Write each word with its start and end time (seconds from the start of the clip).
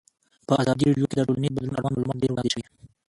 په 0.47 0.53
ازادي 0.61 0.83
راډیو 0.87 1.09
کې 1.09 1.15
د 1.17 1.21
ټولنیز 1.27 1.51
بدلون 1.55 1.75
اړوند 1.77 1.95
معلومات 1.97 2.21
ډېر 2.21 2.31
وړاندې 2.31 2.51
شوي. 2.53 2.63